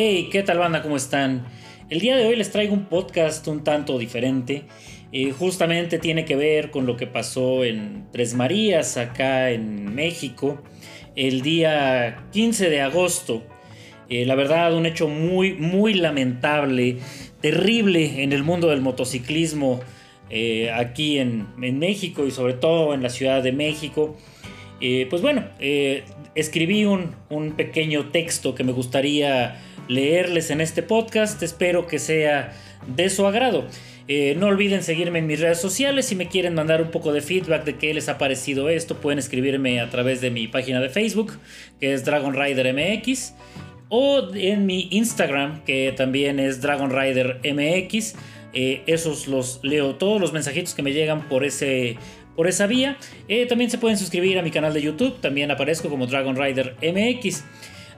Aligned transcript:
Hey, 0.00 0.28
¿qué 0.30 0.44
tal 0.44 0.58
banda? 0.58 0.80
¿Cómo 0.80 0.96
están? 0.96 1.44
El 1.90 1.98
día 1.98 2.16
de 2.16 2.24
hoy 2.24 2.36
les 2.36 2.52
traigo 2.52 2.72
un 2.72 2.84
podcast 2.84 3.48
un 3.48 3.64
tanto 3.64 3.98
diferente. 3.98 4.62
Eh, 5.10 5.32
justamente 5.32 5.98
tiene 5.98 6.24
que 6.24 6.36
ver 6.36 6.70
con 6.70 6.86
lo 6.86 6.96
que 6.96 7.08
pasó 7.08 7.64
en 7.64 8.06
Tres 8.12 8.34
Marías, 8.34 8.96
acá 8.96 9.50
en 9.50 9.92
México, 9.96 10.62
el 11.16 11.42
día 11.42 12.28
15 12.30 12.70
de 12.70 12.80
agosto. 12.80 13.42
Eh, 14.08 14.24
la 14.24 14.36
verdad, 14.36 14.72
un 14.72 14.86
hecho 14.86 15.08
muy, 15.08 15.54
muy 15.54 15.94
lamentable, 15.94 16.98
terrible 17.40 18.22
en 18.22 18.32
el 18.32 18.44
mundo 18.44 18.68
del 18.68 18.80
motociclismo 18.80 19.80
eh, 20.30 20.70
aquí 20.70 21.18
en, 21.18 21.48
México 21.56 22.24
y 22.24 22.30
sobre 22.30 22.52
todo 22.52 22.94
en 22.94 23.02
la 23.02 23.10
Ciudad 23.10 23.42
de 23.42 23.50
México. 23.50 24.16
pues 24.78 25.22
bueno, 25.22 25.44
escribí 26.36 26.84
un, 26.84 27.16
un 27.30 27.56
pequeño 27.56 28.10
texto 28.10 28.54
que 28.54 28.62
me 28.62 28.70
gustaría 28.70 29.60
leerles 29.88 30.50
en 30.50 30.60
este 30.60 30.82
podcast. 30.82 31.42
Espero 31.42 31.86
que 31.86 31.98
sea 31.98 32.52
de 32.86 33.10
su 33.10 33.26
agrado. 33.26 33.66
Eh, 34.06 34.34
no 34.38 34.46
olviden 34.46 34.82
seguirme 34.82 35.18
en 35.18 35.26
mis 35.26 35.40
redes 35.40 35.60
sociales. 35.60 36.06
Si 36.06 36.14
me 36.14 36.28
quieren 36.28 36.54
mandar 36.54 36.80
un 36.80 36.90
poco 36.90 37.12
de 37.12 37.20
feedback 37.20 37.64
de 37.64 37.76
qué 37.76 37.92
les 37.92 38.08
ha 38.08 38.16
parecido 38.16 38.70
esto, 38.70 38.96
pueden 38.96 39.18
escribirme 39.18 39.80
a 39.80 39.90
través 39.90 40.20
de 40.22 40.30
mi 40.30 40.48
página 40.48 40.80
de 40.80 40.88
Facebook, 40.88 41.38
que 41.78 41.92
es 41.92 42.04
Dragon 42.06 42.34
Rider 42.34 42.72
MX, 42.72 43.34
o 43.90 44.30
en 44.34 44.64
mi 44.64 44.88
Instagram, 44.92 45.62
que 45.64 45.92
también 45.94 46.40
es 46.40 46.62
Dragon 46.62 46.90
Rider. 46.90 47.40
Eh, 48.54 48.82
esos 48.86 49.28
los 49.28 49.60
leo 49.62 49.96
todos 49.96 50.20
los 50.20 50.32
mensajitos 50.32 50.74
que 50.74 50.82
me 50.82 50.94
llegan 50.94 51.28
por 51.28 51.44
ese 51.44 51.98
por 52.34 52.46
esa 52.46 52.66
vía. 52.68 52.96
Eh, 53.26 53.46
también 53.46 53.68
se 53.68 53.78
pueden 53.78 53.98
suscribir 53.98 54.38
a 54.38 54.42
mi 54.42 54.52
canal 54.52 54.72
de 54.72 54.80
YouTube, 54.80 55.20
también 55.20 55.50
aparezco 55.50 55.88
como 55.88 56.06
Dragon 56.06 56.36
Rider 56.36 56.76
MX. 56.80 57.44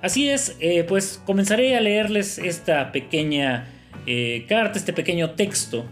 Así 0.02 0.30
es, 0.30 0.56
eh, 0.60 0.84
pues 0.84 1.20
comenzaré 1.26 1.76
a 1.76 1.80
leerles 1.80 2.38
esta 2.38 2.90
pequeña 2.90 3.68
eh, 4.06 4.46
carta, 4.48 4.78
este 4.78 4.94
pequeño 4.94 5.32
texto 5.32 5.84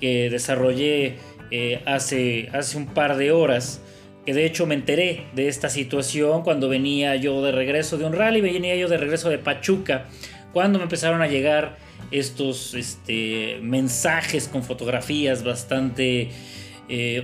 que 0.00 0.30
desarrollé 0.30 1.18
eh, 1.52 1.80
hace, 1.86 2.48
hace 2.52 2.76
un 2.76 2.86
par 2.86 3.16
de 3.16 3.30
horas. 3.30 3.80
Que 4.26 4.34
de 4.34 4.46
hecho 4.46 4.66
me 4.66 4.74
enteré 4.74 5.26
de 5.34 5.48
esta 5.48 5.68
situación 5.68 6.42
cuando 6.42 6.68
venía 6.68 7.16
yo 7.16 7.42
de 7.42 7.52
regreso 7.52 7.98
de 7.98 8.04
un 8.04 8.12
rally, 8.12 8.40
venía 8.40 8.74
yo 8.76 8.88
de 8.88 8.96
regreso 8.96 9.28
de 9.30 9.38
Pachuca, 9.38 10.06
cuando 10.52 10.78
me 10.78 10.84
empezaron 10.84 11.22
a 11.22 11.26
llegar 11.26 11.76
estos 12.12 12.74
este, 12.74 13.58
mensajes 13.62 14.46
con 14.46 14.62
fotografías 14.62 15.44
bastante 15.44 16.30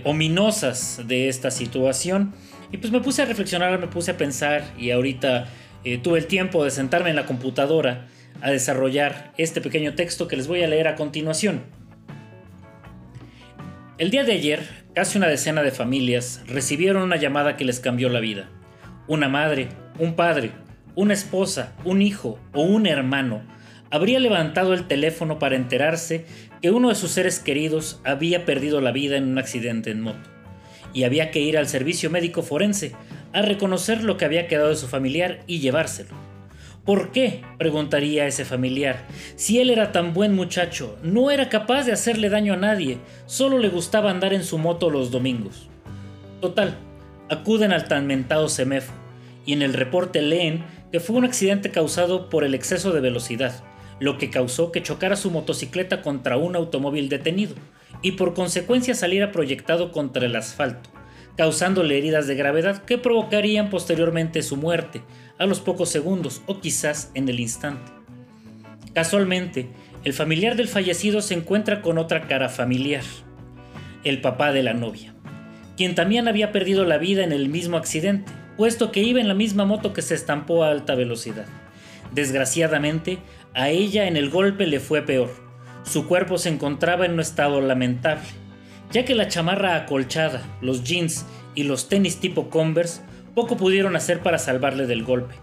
ominosas 0.04 1.02
de 1.06 1.28
esta 1.28 1.50
situación. 1.50 2.32
Y 2.72 2.78
pues 2.78 2.92
me 2.92 3.00
puse 3.00 3.22
a 3.22 3.26
reflexionar, 3.26 3.78
me 3.78 3.86
puse 3.86 4.12
a 4.12 4.16
pensar 4.16 4.64
y 4.78 4.90
ahorita 4.90 5.48
eh, 5.92 5.98
tuve 5.98 6.18
el 6.18 6.26
tiempo 6.26 6.64
de 6.64 6.70
sentarme 6.70 7.10
en 7.10 7.16
la 7.16 7.26
computadora 7.26 8.08
a 8.40 8.50
desarrollar 8.50 9.32
este 9.38 9.60
pequeño 9.60 9.94
texto 9.94 10.28
que 10.28 10.36
les 10.36 10.46
voy 10.46 10.62
a 10.62 10.68
leer 10.68 10.88
a 10.88 10.96
continuación. 10.96 11.62
El 13.96 14.10
día 14.10 14.24
de 14.24 14.32
ayer, 14.32 14.62
casi 14.94 15.18
una 15.18 15.26
decena 15.28 15.62
de 15.62 15.72
familias 15.72 16.42
recibieron 16.46 17.02
una 17.02 17.16
llamada 17.16 17.56
que 17.56 17.64
les 17.64 17.80
cambió 17.80 18.08
la 18.08 18.20
vida. 18.20 18.48
Una 19.08 19.28
madre, 19.28 19.68
un 19.98 20.14
padre, 20.14 20.52
una 20.94 21.14
esposa, 21.14 21.74
un 21.84 22.02
hijo 22.02 22.38
o 22.52 22.62
un 22.62 22.86
hermano 22.86 23.42
habría 23.90 24.20
levantado 24.20 24.74
el 24.74 24.86
teléfono 24.86 25.38
para 25.38 25.56
enterarse 25.56 26.26
que 26.60 26.70
uno 26.70 26.90
de 26.90 26.94
sus 26.94 27.10
seres 27.10 27.40
queridos 27.40 28.00
había 28.04 28.44
perdido 28.44 28.80
la 28.80 28.92
vida 28.92 29.16
en 29.16 29.24
un 29.24 29.38
accidente 29.38 29.90
en 29.90 30.02
moto 30.02 30.37
y 30.92 31.04
había 31.04 31.30
que 31.30 31.40
ir 31.40 31.58
al 31.58 31.68
servicio 31.68 32.10
médico 32.10 32.42
forense 32.42 32.92
a 33.32 33.42
reconocer 33.42 34.02
lo 34.04 34.16
que 34.16 34.24
había 34.24 34.46
quedado 34.46 34.70
de 34.70 34.76
su 34.76 34.88
familiar 34.88 35.40
y 35.46 35.60
llevárselo. 35.60 36.14
¿Por 36.84 37.12
qué? 37.12 37.42
preguntaría 37.58 38.26
ese 38.26 38.46
familiar. 38.46 39.04
Si 39.36 39.60
él 39.60 39.68
era 39.68 39.92
tan 39.92 40.14
buen 40.14 40.34
muchacho, 40.34 40.96
no 41.02 41.30
era 41.30 41.50
capaz 41.50 41.84
de 41.84 41.92
hacerle 41.92 42.30
daño 42.30 42.54
a 42.54 42.56
nadie, 42.56 42.98
solo 43.26 43.58
le 43.58 43.68
gustaba 43.68 44.10
andar 44.10 44.32
en 44.32 44.42
su 44.42 44.56
moto 44.56 44.88
los 44.88 45.10
domingos. 45.10 45.68
Total, 46.40 46.78
acuden 47.28 47.72
al 47.72 47.88
tan 47.88 48.06
mentado 48.06 48.48
Semefo, 48.48 48.94
y 49.44 49.52
en 49.52 49.60
el 49.60 49.74
reporte 49.74 50.22
leen 50.22 50.64
que 50.90 51.00
fue 51.00 51.16
un 51.16 51.26
accidente 51.26 51.70
causado 51.70 52.30
por 52.30 52.42
el 52.42 52.54
exceso 52.54 52.92
de 52.92 53.00
velocidad, 53.00 53.62
lo 54.00 54.16
que 54.16 54.30
causó 54.30 54.72
que 54.72 54.82
chocara 54.82 55.16
su 55.16 55.30
motocicleta 55.30 56.00
contra 56.00 56.38
un 56.38 56.56
automóvil 56.56 57.08
detenido, 57.10 57.54
y 58.02 58.12
por 58.12 58.34
consecuencia 58.34 58.94
saliera 58.94 59.32
proyectado 59.32 59.92
contra 59.92 60.26
el 60.26 60.36
asfalto, 60.36 60.90
causándole 61.36 61.98
heridas 61.98 62.26
de 62.26 62.34
gravedad 62.34 62.84
que 62.84 62.98
provocarían 62.98 63.70
posteriormente 63.70 64.42
su 64.42 64.56
muerte 64.56 65.02
a 65.38 65.46
los 65.46 65.60
pocos 65.60 65.88
segundos 65.88 66.42
o 66.46 66.60
quizás 66.60 67.10
en 67.14 67.28
el 67.28 67.40
instante. 67.40 67.92
Casualmente, 68.94 69.68
el 70.04 70.12
familiar 70.12 70.56
del 70.56 70.68
fallecido 70.68 71.20
se 71.20 71.34
encuentra 71.34 71.82
con 71.82 71.98
otra 71.98 72.26
cara 72.26 72.48
familiar, 72.48 73.04
el 74.04 74.20
papá 74.20 74.52
de 74.52 74.62
la 74.62 74.74
novia, 74.74 75.14
quien 75.76 75.94
también 75.94 76.28
había 76.28 76.52
perdido 76.52 76.84
la 76.84 76.98
vida 76.98 77.24
en 77.24 77.32
el 77.32 77.48
mismo 77.48 77.76
accidente, 77.76 78.32
puesto 78.56 78.90
que 78.90 79.02
iba 79.02 79.20
en 79.20 79.28
la 79.28 79.34
misma 79.34 79.64
moto 79.64 79.92
que 79.92 80.02
se 80.02 80.14
estampó 80.14 80.64
a 80.64 80.70
alta 80.70 80.94
velocidad. 80.94 81.46
Desgraciadamente, 82.12 83.18
a 83.54 83.70
ella 83.70 84.08
en 84.08 84.16
el 84.16 84.30
golpe 84.30 84.66
le 84.66 84.80
fue 84.80 85.02
peor. 85.02 85.47
Su 85.88 86.06
cuerpo 86.06 86.38
se 86.38 86.50
encontraba 86.50 87.06
en 87.06 87.12
un 87.12 87.20
estado 87.20 87.60
lamentable 87.60 88.28
ya 88.90 89.04
que 89.04 89.14
la 89.14 89.28
chamarra 89.28 89.76
acolchada, 89.76 90.42
los 90.60 90.84
jeans 90.84 91.26
y 91.54 91.64
los 91.64 91.88
tenis 91.88 92.20
tipo 92.20 92.48
Converse 92.48 93.02
poco 93.34 93.56
pudieron 93.56 93.96
hacer 93.96 94.20
para 94.20 94.38
salvarle 94.38 94.86
del 94.86 95.04
golpe, 95.04 95.34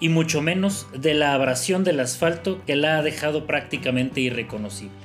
y 0.00 0.08
mucho 0.08 0.40
menos 0.40 0.86
de 0.94 1.14
la 1.14 1.34
abrasión 1.34 1.84
del 1.84 2.00
asfalto 2.00 2.62
que 2.66 2.76
la 2.76 2.98
ha 2.98 3.02
dejado 3.02 3.46
prácticamente 3.46 4.20
irreconocible. 4.20 4.96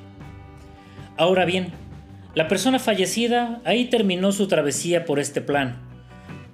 Ahora 1.18 1.46
bien, 1.46 1.74
la 2.34 2.48
persona 2.48 2.80
fallecida 2.80 3.62
ahí 3.66 3.86
terminó 3.86 4.32
su 4.32 4.48
travesía 4.48 5.06
por 5.06 5.20
este 5.20 5.42
plan, 5.42 5.78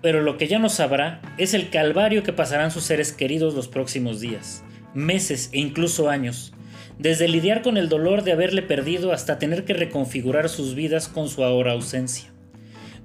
pero 0.02 0.22
lo 0.22 0.38
que 0.38 0.48
ya 0.48 0.60
no 0.60 0.70
sabrá 0.70 1.22
es 1.38 1.54
el 1.54 1.70
calvario 1.70 2.24
que 2.24 2.34
pasarán 2.34 2.72
sus 2.72 2.84
seres 2.84 3.12
queridos 3.14 3.54
los 3.54 3.68
próximos 3.68 4.20
días, 4.20 4.64
meses 4.94 5.50
e 5.54 5.60
incluso 5.60 6.10
años, 6.10 6.54
desde 6.98 7.28
lidiar 7.28 7.62
con 7.62 7.78
el 7.78 7.90
dolor 7.90 8.24
de 8.24 8.32
haberle 8.32 8.62
perdido 8.62 9.12
hasta 9.12 9.38
tener 9.38 9.66
que 9.66 9.74
reconfigurar 9.74 10.50
sus 10.50 10.76
vidas 10.76 11.08
con 11.08 11.30
su 11.30 11.44
ahora 11.44 11.74
ausencia. 11.74 12.32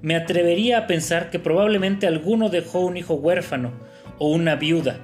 Me 0.01 0.15
atrevería 0.15 0.79
a 0.79 0.87
pensar 0.87 1.29
que 1.29 1.39
probablemente 1.39 2.07
alguno 2.07 2.49
dejó 2.49 2.79
un 2.79 2.97
hijo 2.97 3.13
huérfano 3.15 3.73
o 4.17 4.29
una 4.29 4.55
viuda, 4.55 4.97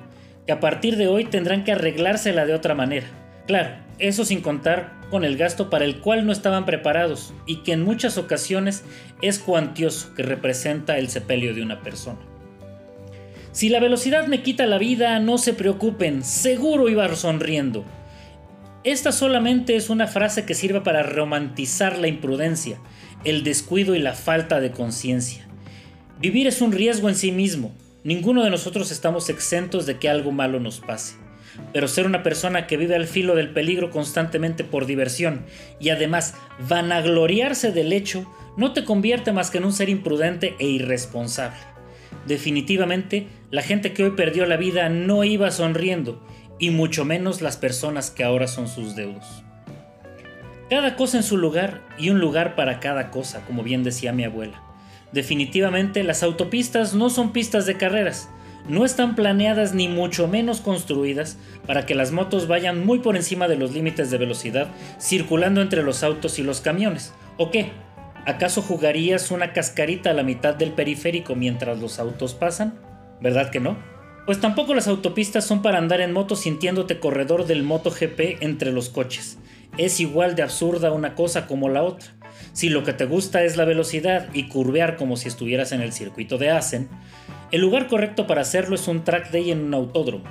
que 0.46 0.54
a 0.54 0.60
partir 0.60 0.96
de 0.98 1.08
hoy 1.08 1.26
tendrán 1.26 1.64
que 1.64 1.74
arreglársela 1.74 2.46
de 2.46 2.54
otra 2.54 2.74
manera. 2.74 3.08
Claro, 3.46 3.76
eso 4.00 4.26
sin 4.26 4.42
contar 4.42 4.94
con 5.10 5.24
el 5.24 5.38
gasto 5.38 5.70
para 5.70 5.86
el 5.86 6.00
cual 6.00 6.26
no 6.26 6.32
estaban 6.32 6.66
preparados 6.66 7.34
y 7.46 7.58
que 7.58 7.74
en 7.74 7.84
muchas 7.84 8.18
ocasiones 8.18 8.84
es 9.22 9.40
cuantioso 9.40 10.14
que 10.16 10.24
representa 10.24 10.98
el 10.98 11.10
sepelio 11.10 11.54
de 11.54 11.62
una 11.62 11.82
persona. 11.82 12.20
Si 13.52 13.70
la 13.70 13.80
velocidad 13.80 14.28
me 14.28 14.44
quita 14.44 14.68
la 14.68 14.78
vida, 14.78 15.20
no 15.20 15.38
se 15.38 15.54
preocupen, 15.54 16.24
seguro 16.24 16.90
iba 16.90 17.14
sonriendo. 17.16 17.86
Esta 18.84 19.12
solamente 19.12 19.76
es 19.76 19.90
una 19.90 20.08
frase 20.08 20.46
que 20.46 20.54
sirve 20.54 20.82
para 20.82 21.04
romantizar 21.04 21.98
la 21.98 22.08
imprudencia, 22.08 22.80
el 23.24 23.44
descuido 23.44 23.96
y 23.96 24.00
la 24.00 24.14
falta 24.14 24.60
de 24.60 24.72
conciencia. 24.72 25.48
Vivir 26.20 26.48
es 26.48 26.62
un 26.62 26.72
riesgo 26.72 27.10
en 27.10 27.16
sí 27.16 27.32
mismo. 27.32 27.76
Ninguno 28.04 28.44
de 28.44 28.52
nosotros 28.52 28.92
estamos 28.92 29.30
exentos 29.30 29.86
de 29.86 29.98
que 29.98 30.10
algo 30.10 30.32
malo 30.32 30.60
nos 30.60 30.80
pase. 30.80 31.16
Pero 31.74 31.88
ser 31.88 32.06
una 32.06 32.22
persona 32.22 32.68
que 32.68 32.78
vive 32.78 32.96
al 32.96 33.08
filo 33.08 33.36
del 33.36 33.50
peligro 33.50 33.90
constantemente 33.90 34.64
por 34.64 34.86
diversión 34.86 35.46
y 35.80 35.90
además 35.90 36.36
vanagloriarse 36.70 37.72
del 37.72 37.92
hecho 37.92 38.32
no 38.58 38.74
te 38.74 38.86
convierte 38.86 39.32
más 39.32 39.50
que 39.50 39.58
en 39.58 39.66
un 39.66 39.74
ser 39.74 39.90
imprudente 39.90 40.56
e 40.60 40.68
irresponsable. 40.68 41.60
Definitivamente, 42.28 43.28
la 43.50 43.64
gente 43.64 43.94
que 43.94 44.04
hoy 44.04 44.12
perdió 44.12 44.46
la 44.46 44.58
vida 44.58 44.90
no 44.90 45.24
iba 45.24 45.50
sonriendo 45.50 46.22
y 46.60 46.72
mucho 46.72 47.06
menos 47.06 47.42
las 47.42 47.58
personas 47.58 48.12
que 48.12 48.24
ahora 48.24 48.48
son 48.48 48.68
sus 48.68 48.96
deudos. 48.96 49.44
Cada 50.70 50.96
cosa 50.96 51.18
en 51.18 51.24
su 51.24 51.38
lugar 51.38 51.82
y 51.98 52.10
un 52.10 52.20
lugar 52.20 52.56
para 52.56 52.80
cada 52.80 53.10
cosa, 53.10 53.46
como 53.46 53.64
bien 53.64 53.84
decía 53.84 54.12
mi 54.12 54.24
abuela. 54.24 54.62
Definitivamente 55.12 56.04
las 56.04 56.24
autopistas 56.24 56.94
no 56.94 57.10
son 57.10 57.32
pistas 57.32 57.66
de 57.66 57.78
carreras, 57.78 58.30
no 58.68 58.84
están 58.84 59.16
planeadas 59.16 59.74
ni 59.74 59.88
mucho 59.88 60.28
menos 60.28 60.60
construidas 60.60 61.38
para 61.66 61.86
que 61.86 61.96
las 61.96 62.12
motos 62.12 62.48
vayan 62.48 62.86
muy 62.86 63.00
por 63.00 63.16
encima 63.16 63.48
de 63.48 63.56
los 63.56 63.72
límites 63.72 64.12
de 64.12 64.18
velocidad 64.18 64.68
circulando 65.00 65.62
entre 65.62 65.84
los 65.84 66.04
autos 66.04 66.38
y 66.38 66.44
los 66.44 66.60
camiones. 66.60 67.14
¿O 67.38 67.50
qué? 67.50 67.72
¿Acaso 68.26 68.62
jugarías 68.62 69.32
una 69.32 69.54
cascarita 69.54 70.10
a 70.10 70.14
la 70.14 70.24
mitad 70.24 70.54
del 70.54 70.74
periférico 70.74 71.34
mientras 71.34 71.80
los 71.80 71.98
autos 71.98 72.34
pasan? 72.34 72.78
¿Verdad 73.22 73.52
que 73.52 73.62
no? 73.62 73.78
Pues 74.28 74.42
tampoco 74.42 74.76
las 74.76 74.90
autopistas 74.90 75.46
son 75.46 75.62
para 75.62 75.78
andar 75.78 76.02
en 76.02 76.12
moto 76.12 76.36
sintiéndote 76.36 77.00
corredor 77.00 77.46
del 77.46 77.64
MotoGP 77.64 78.42
entre 78.42 78.74
los 78.74 78.90
coches. 78.90 79.38
Es 79.78 80.02
igual 80.02 80.36
de 80.36 80.44
absurda 80.44 80.92
una 80.92 81.16
cosa 81.16 81.48
como 81.48 81.70
la 81.70 81.82
otra. 81.82 82.10
Si 82.52 82.68
lo 82.68 82.84
que 82.84 82.92
te 82.92 83.06
gusta 83.06 83.46
es 83.46 83.56
la 83.56 83.64
velocidad 83.64 84.28
y 84.34 84.50
curvear 84.50 84.98
como 84.98 85.16
si 85.16 85.30
estuvieras 85.30 85.72
en 85.72 85.80
el 85.80 85.94
circuito 85.94 86.38
de 86.38 86.50
Asen, 86.50 86.90
el 87.54 87.62
lugar 87.62 87.88
correcto 87.88 88.28
para 88.28 88.42
hacerlo 88.42 88.76
es 88.76 88.90
un 88.90 89.06
track 89.06 89.32
day 89.32 89.50
en 89.50 89.62
un 89.62 89.74
autódromo. 89.74 90.26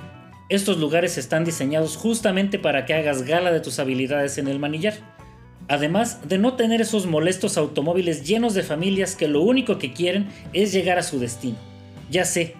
Estos 0.47 0.77
lugares 0.77 1.17
están 1.17 1.43
diseñados 1.43 1.97
justamente 1.97 2.59
para 2.59 2.85
que 2.85 2.93
hagas 2.93 3.23
gala 3.23 3.51
de 3.51 3.61
tus 3.61 3.79
habilidades 3.79 4.37
en 4.37 4.47
el 4.47 4.59
manillar. 4.59 4.93
Además 5.69 6.29
de 6.29 6.37
no 6.37 6.53
tener 6.53 6.81
esos 6.81 7.07
molestos 7.07 7.57
automóviles 7.57 8.27
llenos 8.27 8.53
de 8.53 8.61
familias 8.61 9.15
que 9.15 9.27
lo 9.27 9.41
único 9.41 9.79
que 9.79 9.91
quieren 9.91 10.27
es 10.53 10.71
llegar 10.71 10.99
a 10.99 11.03
su 11.03 11.19
destino. 11.19 11.57
Ya 12.11 12.25
sé, 12.25 12.55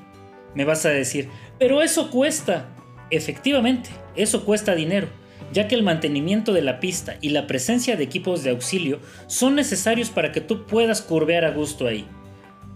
me 0.58 0.66
vas 0.66 0.88
a 0.88 0.90
decir, 0.90 1.30
pero 1.60 1.84
eso 1.84 2.10
cuesta. 2.10 2.66
Efectivamente, 3.12 3.92
eso 4.16 4.44
cuesta 4.44 4.74
dinero, 4.74 5.08
ya 5.54 5.68
que 5.68 5.76
el 5.76 5.84
mantenimiento 5.84 6.52
de 6.52 6.64
la 6.64 6.80
pista 6.80 7.18
y 7.22 7.30
la 7.30 7.46
presencia 7.46 7.96
de 7.96 8.04
equipos 8.04 8.44
de 8.44 8.50
auxilio 8.50 9.00
son 9.28 9.54
necesarios 9.54 10.10
para 10.10 10.32
que 10.32 10.42
tú 10.42 10.66
puedas 10.66 11.04
curvear 11.04 11.46
a 11.46 11.52
gusto 11.52 11.86
ahí. 11.86 12.08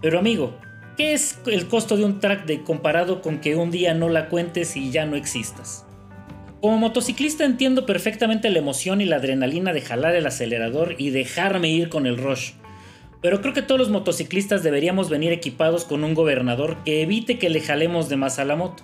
Pero 0.00 0.20
amigo, 0.20 0.56
¿qué 0.96 1.12
es 1.12 1.40
el 1.46 1.66
costo 1.66 1.96
de 1.96 2.04
un 2.04 2.20
track 2.20 2.46
day 2.46 2.58
comparado 2.58 3.20
con 3.20 3.40
que 3.40 3.56
un 3.56 3.72
día 3.72 3.94
no 3.94 4.08
la 4.08 4.28
cuentes 4.28 4.76
y 4.76 4.92
ya 4.92 5.04
no 5.04 5.16
existas? 5.16 5.84
Como 6.60 6.78
motociclista 6.78 7.44
entiendo 7.44 7.84
perfectamente 7.84 8.48
la 8.48 8.60
emoción 8.60 9.00
y 9.00 9.06
la 9.06 9.16
adrenalina 9.16 9.72
de 9.72 9.80
jalar 9.80 10.14
el 10.14 10.28
acelerador 10.28 10.94
y 10.98 11.10
dejarme 11.10 11.68
ir 11.70 11.88
con 11.88 12.06
el 12.06 12.16
rush. 12.16 12.52
Pero 13.22 13.40
creo 13.40 13.54
que 13.54 13.62
todos 13.62 13.78
los 13.78 13.90
motociclistas 13.90 14.64
deberíamos 14.64 15.08
venir 15.08 15.32
equipados 15.32 15.84
con 15.84 16.02
un 16.02 16.12
gobernador 16.12 16.76
que 16.84 17.02
evite 17.02 17.38
que 17.38 17.50
le 17.50 17.60
jalemos 17.60 18.08
de 18.08 18.16
más 18.16 18.40
a 18.40 18.44
la 18.44 18.56
moto. 18.56 18.82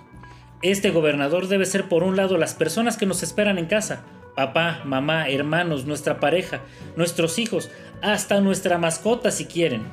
Este 0.61 0.91
gobernador 0.91 1.47
debe 1.47 1.65
ser 1.65 1.89
por 1.89 2.03
un 2.03 2.15
lado 2.15 2.37
las 2.37 2.53
personas 2.55 2.95
que 2.95 3.05
nos 3.05 3.21
esperan 3.21 3.57
en 3.57 3.65
casa, 3.65 4.05
papá, 4.35 4.81
mamá, 4.85 5.29
hermanos, 5.29 5.85
nuestra 5.85 6.21
pareja, 6.21 6.61
nuestros 6.95 7.37
hijos, 7.37 7.69
hasta 8.01 8.39
nuestra 8.39 8.77
mascota 8.77 9.29
si 9.29 9.45
quieren. 9.45 9.83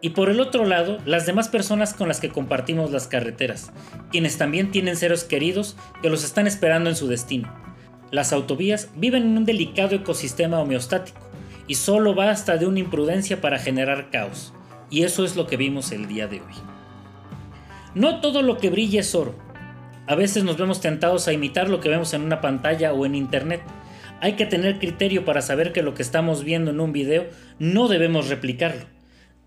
Y 0.00 0.10
por 0.10 0.28
el 0.28 0.38
otro 0.38 0.66
lado, 0.66 0.98
las 1.04 1.26
demás 1.26 1.48
personas 1.48 1.92
con 1.92 2.06
las 2.06 2.20
que 2.20 2.28
compartimos 2.28 2.92
las 2.92 3.08
carreteras, 3.08 3.72
quienes 4.12 4.38
también 4.38 4.70
tienen 4.70 4.96
seres 4.96 5.24
queridos 5.24 5.76
que 6.00 6.10
los 6.10 6.22
están 6.22 6.46
esperando 6.46 6.90
en 6.90 6.96
su 6.96 7.08
destino. 7.08 7.52
Las 8.12 8.32
autovías 8.32 8.88
viven 8.94 9.24
en 9.24 9.38
un 9.38 9.44
delicado 9.44 9.96
ecosistema 9.96 10.60
homeostático 10.60 11.25
y 11.66 11.74
solo 11.74 12.14
basta 12.14 12.56
de 12.56 12.66
una 12.66 12.80
imprudencia 12.80 13.40
para 13.40 13.58
generar 13.58 14.10
caos. 14.10 14.52
Y 14.90 15.02
eso 15.02 15.24
es 15.24 15.36
lo 15.36 15.46
que 15.46 15.56
vimos 15.56 15.92
el 15.92 16.06
día 16.06 16.26
de 16.26 16.40
hoy. 16.40 16.54
No 17.94 18.20
todo 18.20 18.42
lo 18.42 18.58
que 18.58 18.70
brilla 18.70 19.00
es 19.00 19.14
oro. 19.14 19.34
A 20.06 20.14
veces 20.14 20.44
nos 20.44 20.56
vemos 20.56 20.80
tentados 20.80 21.26
a 21.26 21.32
imitar 21.32 21.68
lo 21.68 21.80
que 21.80 21.88
vemos 21.88 22.14
en 22.14 22.22
una 22.22 22.40
pantalla 22.40 22.92
o 22.92 23.06
en 23.06 23.14
internet. 23.14 23.62
Hay 24.20 24.34
que 24.34 24.46
tener 24.46 24.78
criterio 24.78 25.24
para 25.24 25.42
saber 25.42 25.72
que 25.72 25.82
lo 25.82 25.94
que 25.94 26.02
estamos 26.02 26.44
viendo 26.44 26.70
en 26.70 26.80
un 26.80 26.92
video 26.92 27.26
no 27.58 27.88
debemos 27.88 28.28
replicarlo. 28.28 28.86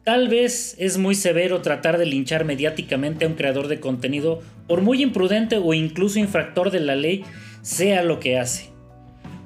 Tal 0.04 0.28
vez 0.28 0.76
es 0.80 0.98
muy 0.98 1.16
severo 1.16 1.62
tratar 1.62 1.98
de 1.98 2.06
linchar 2.06 2.44
mediáticamente 2.44 3.26
a 3.26 3.28
un 3.28 3.36
creador 3.36 3.68
de 3.68 3.80
contenido 3.80 4.42
por 4.68 4.82
muy 4.82 5.04
imprudente 5.04 5.58
o 5.58 5.74
incluso 5.74 6.20
infractor 6.20 6.72
de 6.72 6.80
la 6.80 6.96
ley 6.96 7.24
sea 7.62 8.04
lo 8.04 8.20
que 8.20 8.40
hace. 8.40 8.70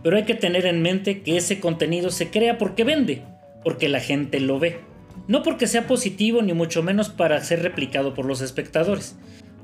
Pero 0.04 0.18
hay 0.18 0.24
que 0.24 0.36
tener 0.36 0.66
en 0.66 0.82
mente 0.82 1.22
que 1.22 1.38
ese 1.38 1.60
contenido 1.60 2.12
se 2.12 2.30
crea 2.30 2.58
porque 2.58 2.84
vende, 2.84 3.24
porque 3.64 3.90
la 3.90 4.00
gente 4.00 4.40
lo 4.40 4.60
ve. 4.60 4.82
No 5.28 5.42
porque 5.42 5.68
sea 5.68 5.88
positivo 5.88 6.42
ni 6.42 6.54
mucho 6.54 6.84
menos 6.84 7.10
para 7.10 7.42
ser 7.42 7.64
replicado 7.64 8.14
por 8.14 8.26
los 8.26 8.42
espectadores. 8.42 9.18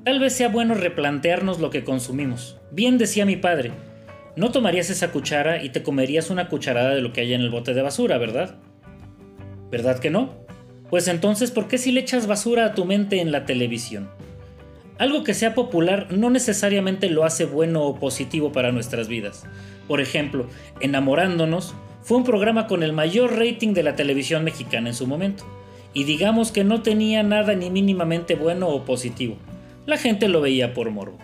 Tal 0.06 0.20
vez 0.20 0.34
sea 0.34 0.48
bueno 0.48 0.76
replantearnos 0.76 1.60
lo 1.60 1.70
que 1.70 1.84
consumimos. 1.84 2.58
Bien 2.72 2.98
decía 2.98 3.26
mi 3.26 3.36
padre, 3.36 3.72
no 4.38 4.52
tomarías 4.52 4.90
esa 4.90 5.12
cuchara 5.12 5.62
y 5.62 5.70
te 5.70 5.84
comerías 5.84 6.30
una 6.30 6.48
cucharada 6.48 6.96
de 6.96 7.02
lo 7.02 7.12
que 7.12 7.22
hay 7.22 7.34
en 7.34 7.42
el 7.42 7.50
bote 7.50 7.74
de 7.74 7.82
basura, 7.82 8.18
¿verdad? 8.18 8.56
¿Verdad 9.70 10.00
que 10.00 10.10
no? 10.10 10.34
Pues 10.90 11.08
entonces, 11.10 11.52
¿por 11.52 11.68
qué 11.68 11.78
si 11.78 11.92
le 11.92 12.00
echas 12.00 12.26
basura 12.26 12.66
a 12.66 12.74
tu 12.74 12.86
mente 12.86 13.20
en 13.20 13.32
la 13.34 13.46
televisión? 13.46 14.10
Algo 14.98 15.24
que 15.24 15.34
sea 15.34 15.54
popular 15.54 16.08
no 16.12 16.30
necesariamente 16.30 17.10
lo 17.10 17.26
hace 17.26 17.46
bueno 17.46 17.84
o 17.84 18.00
positivo 18.00 18.52
para 18.52 18.72
nuestras 18.72 19.08
vidas. 19.08 19.46
Por 19.90 20.00
ejemplo, 20.02 20.48
Enamorándonos 20.80 21.74
fue 22.04 22.18
un 22.18 22.24
programa 22.24 22.68
con 22.68 22.84
el 22.84 22.94
mayor 22.94 23.38
rating 23.38 23.74
de 23.74 23.82
la 23.82 23.96
televisión 23.96 24.44
mexicana 24.44 24.88
en 24.88 24.96
su 24.96 25.08
momento. 25.08 25.44
Y 25.96 26.04
digamos 26.04 26.52
que 26.52 26.64
no 26.64 26.84
tenía 26.84 27.24
nada 27.24 27.56
ni 27.56 27.72
mínimamente 27.72 28.36
bueno 28.36 28.70
o 28.70 28.86
positivo. 28.86 29.38
La 29.88 29.98
gente 29.98 30.28
lo 30.28 30.42
veía 30.42 30.76
por 30.76 30.92
morbo. 30.92 31.18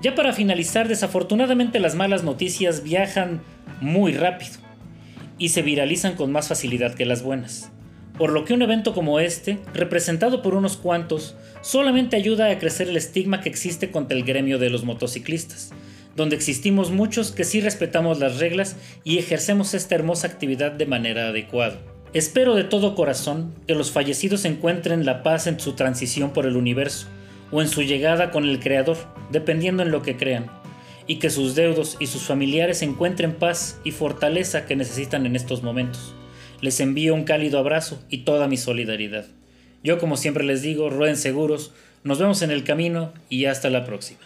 Ya 0.00 0.14
para 0.14 0.32
finalizar, 0.32 0.88
desafortunadamente 0.88 1.80
las 1.80 1.94
malas 1.94 2.24
noticias 2.24 2.82
viajan 2.82 3.42
muy 3.82 4.12
rápido 4.12 4.56
y 5.36 5.50
se 5.50 5.60
viralizan 5.60 6.14
con 6.14 6.32
más 6.32 6.48
facilidad 6.48 6.94
que 6.94 7.04
las 7.04 7.22
buenas 7.22 7.70
por 8.18 8.32
lo 8.32 8.44
que 8.44 8.52
un 8.52 8.62
evento 8.62 8.92
como 8.92 9.20
este, 9.20 9.60
representado 9.72 10.42
por 10.42 10.54
unos 10.54 10.76
cuantos, 10.76 11.36
solamente 11.62 12.16
ayuda 12.16 12.50
a 12.50 12.58
crecer 12.58 12.88
el 12.88 12.96
estigma 12.96 13.40
que 13.40 13.48
existe 13.48 13.92
contra 13.92 14.18
el 14.18 14.24
gremio 14.24 14.58
de 14.58 14.70
los 14.70 14.84
motociclistas, 14.84 15.70
donde 16.18 16.34
existimos 16.34 16.90
muchos 16.90 17.30
que 17.30 17.44
sí 17.44 17.60
respetamos 17.60 18.18
las 18.18 18.38
reglas 18.40 18.74
y 19.04 19.18
ejercemos 19.18 19.72
esta 19.72 19.94
hermosa 19.94 20.26
actividad 20.26 20.72
de 20.72 20.84
manera 20.84 21.28
adecuada. 21.28 21.78
Espero 22.12 22.56
de 22.56 22.64
todo 22.64 22.96
corazón 22.96 23.54
que 23.68 23.76
los 23.76 23.92
fallecidos 23.92 24.44
encuentren 24.44 25.06
la 25.06 25.22
paz 25.22 25.46
en 25.46 25.60
su 25.60 25.74
transición 25.74 26.32
por 26.32 26.44
el 26.44 26.56
universo 26.56 27.06
o 27.52 27.62
en 27.62 27.68
su 27.68 27.82
llegada 27.82 28.32
con 28.32 28.44
el 28.44 28.58
Creador, 28.58 28.96
dependiendo 29.30 29.84
en 29.84 29.92
lo 29.92 30.02
que 30.02 30.16
crean, 30.16 30.50
y 31.06 31.20
que 31.20 31.30
sus 31.30 31.54
deudos 31.54 31.96
y 32.00 32.08
sus 32.08 32.22
familiares 32.22 32.82
encuentren 32.82 33.36
paz 33.36 33.78
y 33.84 33.92
fortaleza 33.92 34.66
que 34.66 34.74
necesitan 34.74 35.24
en 35.24 35.36
estos 35.36 35.62
momentos. 35.62 36.16
Les 36.60 36.80
envío 36.80 37.14
un 37.14 37.22
cálido 37.22 37.60
abrazo 37.60 38.02
y 38.10 38.24
toda 38.24 38.48
mi 38.48 38.56
solidaridad. 38.56 39.26
Yo 39.84 39.98
como 39.98 40.16
siempre 40.16 40.42
les 40.42 40.62
digo, 40.62 40.90
rueden 40.90 41.16
seguros, 41.16 41.70
nos 42.02 42.18
vemos 42.18 42.42
en 42.42 42.50
el 42.50 42.64
camino 42.64 43.12
y 43.28 43.44
hasta 43.44 43.70
la 43.70 43.84
próxima. 43.84 44.18